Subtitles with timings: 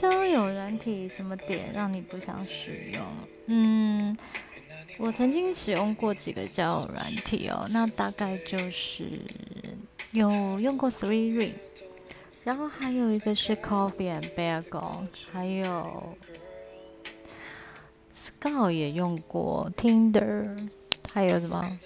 [0.00, 3.02] 交友软体什么点让你不想使用？
[3.48, 4.16] 嗯，
[4.96, 9.20] 我曾经使用过几个交友软体哦，那大概就是
[10.12, 11.52] 有用过 Three Ring，
[12.44, 16.16] 然后还有一个是 Coffee and Bagel，还有
[18.16, 20.70] Scout 也用过 Tinder，
[21.12, 21.78] 还有什么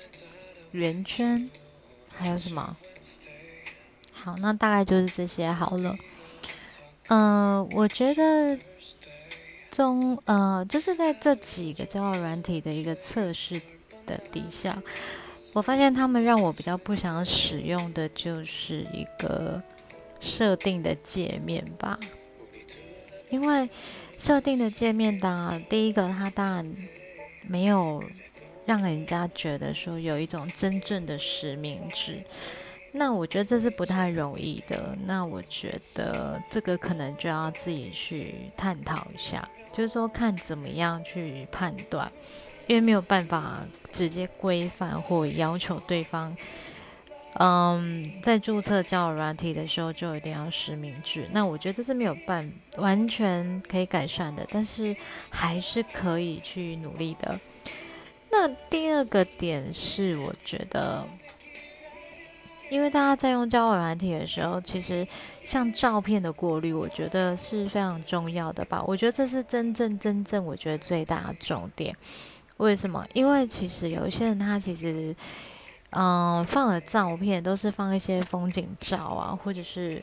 [0.71, 1.51] 圆圈，
[2.17, 2.77] 还有什么？
[4.13, 5.97] 好，那大概就是这些好了。
[7.09, 8.59] 嗯，我觉得
[9.71, 13.61] 中呃，就是在这几个交友软体的一个测试
[14.07, 14.83] 的底下，
[15.53, 19.63] 我发现他们让我比较不想使用的就是一个
[20.21, 21.99] 设定的界面吧。
[23.31, 23.69] 因为
[24.17, 26.67] 设定的界面，当然第一个，它当然
[27.43, 28.03] 没有
[28.65, 32.23] 让人家觉得说有一种真正的实名制。
[32.97, 34.97] 那我觉得这是不太容易的。
[35.05, 42.09] 那我觉得这个可能就要自己去探讨一下，就是说看怎么样去判断，
[42.69, 43.59] 因为没有办法
[43.93, 46.37] 直接规范或要求对方，
[47.41, 51.27] 嗯，在注册交友软体的时候就一定要实名制。
[51.33, 54.97] 那我觉得这是没有办完全可以改善的，但是
[55.31, 57.41] 还是可以去努力的。
[58.31, 61.05] 那第二个点是，我觉得。
[62.75, 65.07] 因为大家在用交友软体的时候，其实
[65.45, 68.83] 像照片的过滤，我觉得是非常重要的吧。
[68.85, 71.97] 我觉得这是真正真正我觉得最大的重点。
[72.57, 73.07] 为什么？
[73.13, 75.15] 因为其实有一些人他其实，
[75.91, 80.03] 嗯，放的照片都是放一些风景照啊，或者是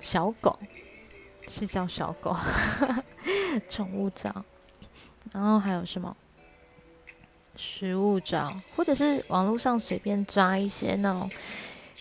[0.00, 0.58] 小狗，
[1.50, 2.34] 是叫小狗，
[3.68, 4.34] 宠物照，
[5.30, 6.16] 然后还有什么？
[7.56, 11.30] 食物照，或者是网络上随便抓一些那种，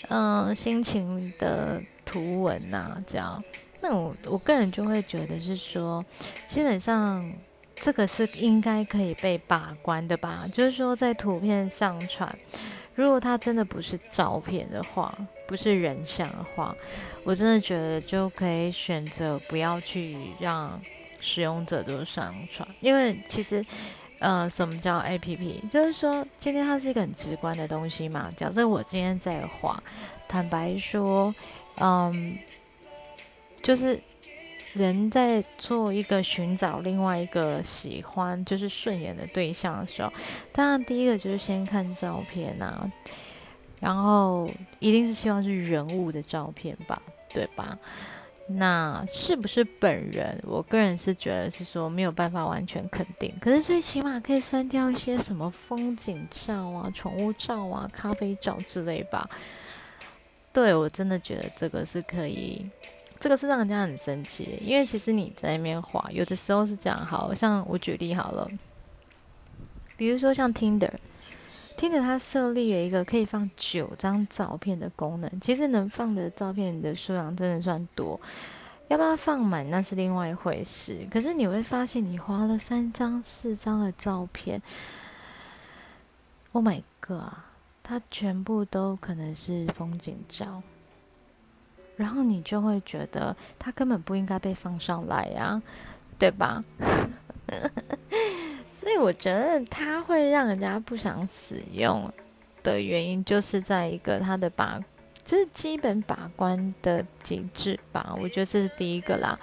[0.10, 3.44] 嗯，心情的图文呐，这样。
[3.82, 6.04] 那我我个人就会觉得是说，
[6.48, 7.32] 基本上
[7.76, 10.46] 这个是应该可以被把关的吧。
[10.52, 12.34] 就是说，在图片上传，
[12.96, 15.16] 如果它真的不是照片的话，
[15.46, 16.76] 不是人像的话，
[17.24, 20.82] 我真的觉得就可以选择不要去让
[21.20, 23.64] 使用者都上传，因为其实。
[24.24, 25.62] 呃，什么叫 A P P？
[25.70, 28.32] 就是说，今天它是一个很直观的东西嘛。
[28.38, 29.84] 假设我今天在画，
[30.30, 31.36] 坦白说，
[31.82, 32.38] 嗯，
[33.62, 34.00] 就是
[34.72, 40.10] 人在做一个寻找另外一个喜欢，就是顺眼的对象的时候，
[40.54, 42.90] 当然第一个就是先看照片啊，
[43.82, 47.02] 然后一定是希望是人物的照片吧，
[47.34, 47.78] 对吧？
[48.46, 50.38] 那是不是本人？
[50.44, 59.30] 我个人是觉得是说没有办法完全肯定，可是最起码可以删掉一些什么风景照啊、宠物照啊、咖啡照之类吧。
[60.52, 62.70] 对我真的觉得这个是可以，
[63.20, 68.48] 这个是让人家很生气，因为其实你在那边滑，有的时候是这样，好像我举例好了，
[69.96, 70.92] 比如说像 Tinder。
[71.84, 78.18] 听着，它设立了一个可以放九张照片的功能，其实能放的照片的数量真的算多，
[78.88, 81.06] 要不要放满那是另外一回事。
[81.12, 84.62] 可是你会发现，你花了三张、四张的照片
[86.54, 87.34] ，Oh my god，
[87.84, 90.64] 它全部都可能是风景照，
[91.98, 95.62] 然后你就会觉得它根本不应该被放上来呀，
[96.18, 96.64] 对吧？
[98.84, 102.12] 所以我觉得它会让人家不想使用
[102.64, 104.78] 的原因，就是在一个它的把，
[105.24, 108.14] 就是基本把关的机制吧。
[108.20, 109.40] 我觉得这是第一个啦。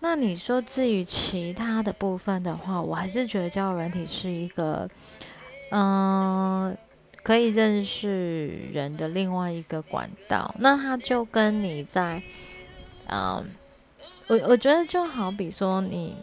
[0.00, 4.86] 那你说至于其他的部分的话，我还是觉得交友软体是一个，
[5.70, 6.76] 嗯，
[7.22, 10.54] 可以认识人的另外一个管道。
[10.58, 12.22] 那它就跟你在，
[13.08, 13.42] 嗯，
[14.26, 16.14] 我我觉得就好比说你。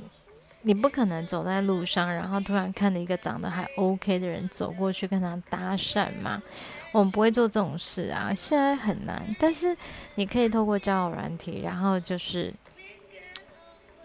[0.66, 6.42] 你不可能走在路上，然后突然看到一个长得还 OK 的人走过去跟他搭讪嘛？
[6.92, 9.24] 我们不会做这种事啊，现在很难。
[9.40, 9.76] 但是
[10.16, 12.54] 你可以透过交友软体，然后就是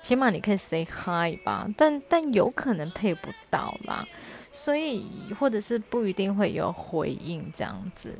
[0.02, 4.04] 起码你可以 say hi 吧，但但有可能配不到啦，
[4.50, 5.06] 所以
[5.38, 8.12] 或者是不一定会有回应这样子。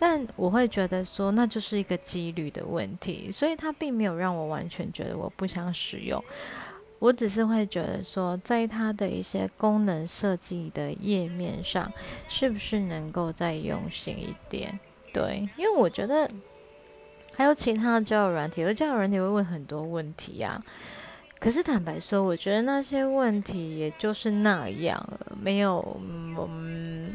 [0.00, 6.22] 但我会觉得说，那就是一个几率的问题，所以它并没有让我完全觉得我不想使用。
[6.98, 11.92] 我只是会觉得说，在它的一些功能设计的页面上，
[12.28, 14.78] 是不是能够再用心一点？
[15.12, 16.28] 对，因为我觉得
[17.34, 20.62] 还有其他的交友软体，而交友软体会问很多问题呀。
[21.38, 25.08] 可是坦白说，我觉得那些问题也就是那样，
[25.40, 26.00] 没有
[26.48, 27.14] 嗯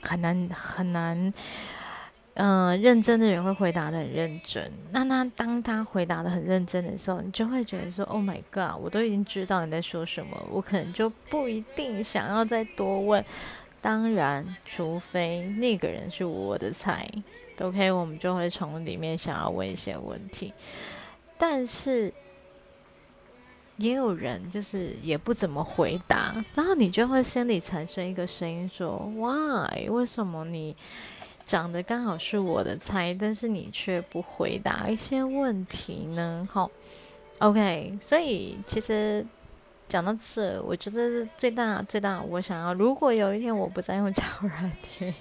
[0.00, 1.32] 很难很难。
[2.42, 4.72] 嗯，认真的人会回答的很认真。
[4.92, 13.22] 那那当他回答的很认真的时候，你就会觉得说：“Oh my god，我都已经知道你在说什么，我可能就不一定想要再多问。
[13.82, 17.06] 当然，除非那个人是我的菜
[17.60, 20.54] ，OK，我们就会从里面想要问一些问题。
[21.36, 22.10] 但是
[23.76, 29.90] 也有人就是也不怎么回答，然后你就会心里产生一个声音说：Why？
[29.90, 30.74] 为什么你？”
[31.50, 36.48] 长得刚好是我的菜，但是你却不回答一些问题呢？
[36.48, 36.70] 好
[37.40, 39.26] ，OK，所以其实
[39.88, 45.12] 讲到这，我觉得最大最大，我想要，如果有一天我不再用交友 软件，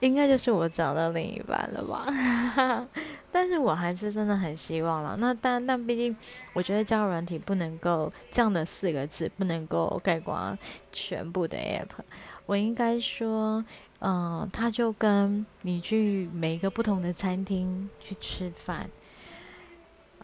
[0.00, 2.88] 应该就是我找到另一半了吧？
[3.34, 5.16] 但是我还是真的很希望了。
[5.18, 6.16] 那但但毕竟，
[6.52, 10.56] 我觉得交友软体不能够这样的四个字不能够概括
[10.92, 12.00] 全部的 App。
[12.46, 13.64] 我应该说，
[13.98, 18.88] 嗯，他就跟你去每一个不同的餐厅去吃饭，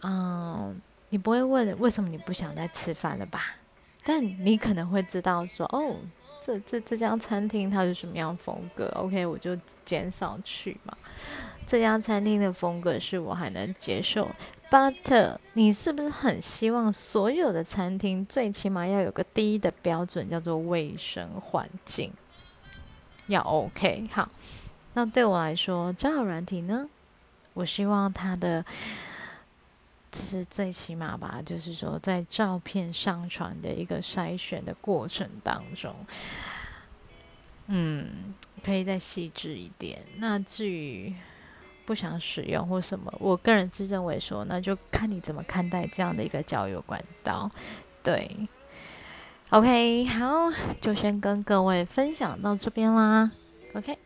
[0.03, 0.79] 嗯，
[1.09, 3.57] 你不会问为什么你不想再吃饭了吧？
[4.03, 5.95] 但你可能会知道说，哦，
[6.45, 10.97] 这这这家餐厅它是什么样风格？OK，我就减少去嘛。
[11.67, 14.29] 这家餐厅的风格是我还能接受
[14.69, 22.11] ，But 你是不是很希望所有的餐厅最起码要有个第一的标准，叫做卫生环境？
[23.27, 24.27] 要 OK 好，
[24.95, 26.89] 那对我来说，交友软体呢？
[27.53, 28.65] 我希望它的，
[30.11, 35.95] 这是最起码吧，就是说在照片上传的一个筛选的过程当中，
[37.67, 40.05] 嗯，可以再细致一点。
[40.17, 41.15] 那至于
[41.85, 47.49] 不想使用或什么，我个人是认为说，那就看你怎么看待这样的一个交友管道，
[48.03, 48.49] 对。
[49.51, 53.31] OK，好，就先跟各位分享到这边啦。
[53.73, 53.97] OK。